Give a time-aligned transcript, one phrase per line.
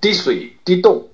[0.00, 1.08] 滴水滴动，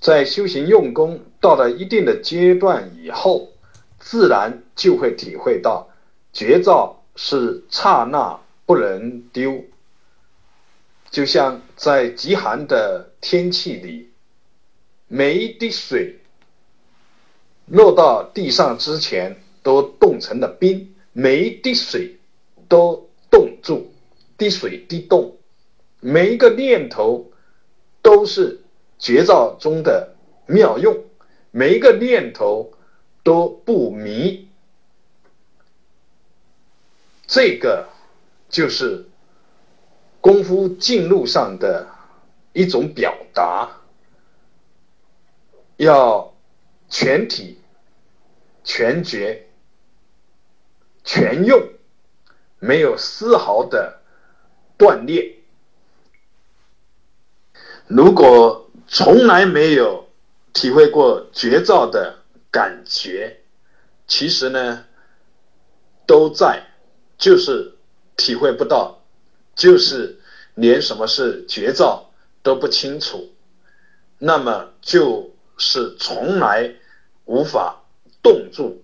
[0.00, 3.50] 在修行用功到了一定的阶段以后，
[3.98, 5.88] 自然就会体会到
[6.32, 9.62] 绝招是刹那不能丢。
[11.10, 14.10] 就像在极寒的天气里，
[15.06, 16.18] 每一滴水
[17.66, 22.16] 落到地上之前都冻成了冰，每一滴水
[22.68, 23.92] 都冻住，
[24.36, 25.36] 滴水滴动，
[26.00, 27.30] 每一个念头
[28.04, 28.60] 都是
[29.00, 30.14] 绝招中的
[30.46, 30.96] 妙用，
[31.50, 32.70] 每一个念头
[33.24, 34.48] 都不迷，
[37.26, 37.88] 这个
[38.48, 39.08] 就是。
[40.20, 41.86] 功夫进路上的
[42.54, 43.68] 一种表达，
[45.76, 46.32] 要
[46.88, 47.58] 全体、
[48.64, 49.46] 全觉、
[51.04, 51.62] 全用，
[52.58, 54.00] 没有丝毫的
[54.78, 55.43] 断裂。
[57.86, 60.08] 如果从来没有
[60.52, 62.18] 体会过绝招的
[62.50, 63.40] 感觉，
[64.06, 64.84] 其实呢，
[66.06, 66.62] 都在，
[67.18, 67.74] 就是
[68.16, 69.00] 体会不到。
[69.54, 70.18] 就是
[70.54, 72.10] 连什么是绝招
[72.42, 73.32] 都不清楚，
[74.18, 76.74] 那么就是从来
[77.24, 77.84] 无法
[78.22, 78.82] 冻住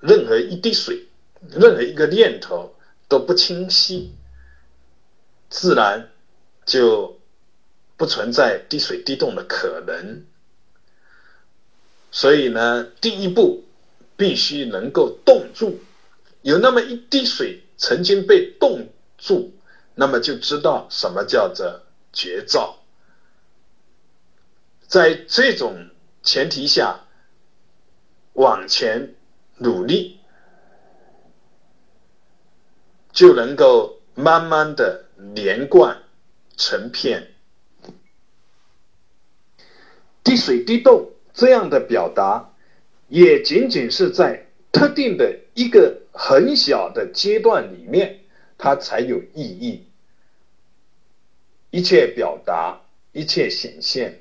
[0.00, 1.06] 任何一滴水，
[1.50, 2.74] 任何一个念头
[3.08, 4.12] 都不清晰，
[5.48, 6.10] 自然
[6.64, 7.17] 就
[7.98, 10.24] 不存在滴水滴动的可能。
[12.10, 13.64] 所以呢，第一步
[14.16, 15.80] 必须能够冻住，
[16.40, 19.52] 有那么一滴水曾经被冻住。
[19.94, 21.82] 那么就知道什么叫做
[22.12, 22.78] 绝招。
[24.86, 25.90] 在这种
[26.22, 27.00] 前提下，
[28.34, 29.16] 往前
[29.56, 30.20] 努力，
[33.12, 36.00] 就能够慢慢的连贯
[36.56, 37.34] 成片。
[40.28, 42.52] 滴水滴动这样的表达，
[43.08, 48.20] 也仅仅是在特定的一个很小的阶段里面，
[48.58, 49.86] 它才有意义。
[51.70, 52.78] 一切表达，
[53.12, 54.20] 一切显现，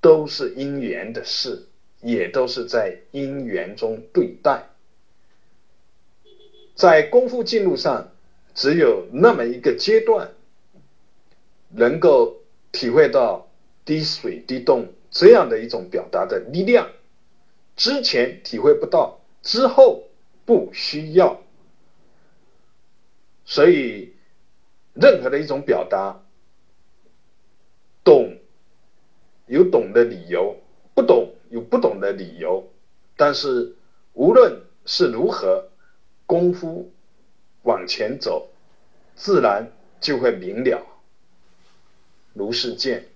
[0.00, 1.66] 都是因缘的事，
[2.00, 4.64] 也都是在因缘中对待。
[6.74, 8.10] 在功夫进路上，
[8.54, 10.30] 只有那么一个阶段，
[11.68, 12.34] 能够
[12.72, 13.46] 体会到
[13.84, 14.88] 滴水滴动
[15.18, 16.90] 这样的一种表达的力量。
[17.74, 20.08] 之前体会不到，之后
[20.44, 21.40] 不需要。
[23.46, 24.12] 所以，
[24.92, 26.20] 任何的一种表达。
[28.04, 28.38] 懂
[29.46, 30.54] 有懂的理由，
[30.94, 32.70] 不懂有不懂的理由，
[33.16, 33.74] 但是
[34.12, 35.70] 无论是如何，
[36.26, 36.92] 功夫
[37.62, 38.50] 往前走，
[39.16, 40.86] 自然就会明了。
[42.34, 43.08] 如是见。